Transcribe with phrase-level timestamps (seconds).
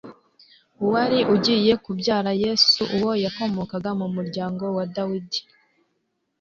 [0.83, 2.81] uwari ugiye kubyara Yesu.
[2.97, 5.39] Uwo yakomokaga mu muryango wa Dawidi,